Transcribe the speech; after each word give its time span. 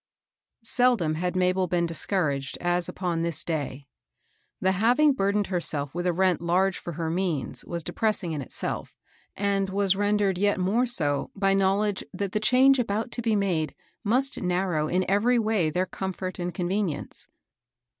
ELDOM 0.79 1.13
had 1.17 1.35
Mabel 1.35 1.67
been 1.67 1.85
discouraged 1.85 2.57
as 2.59 2.89
upon 2.89 3.21
this 3.21 3.43
day. 3.43 3.85
The 4.59 4.71
having 4.71 5.13
burdened 5.13 5.45
II 5.45 5.51
herself 5.51 5.93
with 5.93 6.07
a 6.07 6.11
rent 6.11 6.41
large 6.41 6.79
for 6.79 6.93
her 6.93 7.11
means 7.11 7.63
was 7.65 7.83
depressing 7.83 8.31
in 8.31 8.41
itself, 8.41 8.97
and 9.35 9.69
was 9.69 9.95
rendered 9.95 10.39
yet 10.39 10.59
more 10.59 10.87
so 10.87 11.29
by 11.35 11.53
knowledge 11.53 12.03
that 12.15 12.31
the 12.31 12.39
change 12.39 12.79
about 12.79 13.11
to 13.11 13.21
be 13.21 13.35
made 13.35 13.75
must 14.03 14.41
narrow 14.41 14.87
in 14.87 15.05
every 15.07 15.37
way 15.37 15.69
their 15.69 15.85
comfort 15.85 16.39
and 16.39 16.51
convenience. 16.55 17.27